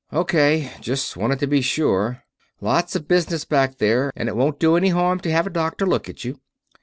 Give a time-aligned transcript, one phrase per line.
[0.11, 0.71] "O.K.
[0.81, 2.23] Just wanted to be sure.
[2.59, 5.85] Lots of business back there, and it won't do any harm to have a doctor
[5.85, 6.39] look at you."